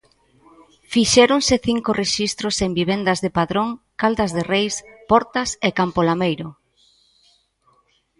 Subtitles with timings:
[0.93, 3.69] Fixéronse cinco rexistros en vivendas de Padrón,
[4.01, 4.75] Caldas de Reis,
[5.11, 6.47] Portas e Campo Lameiro.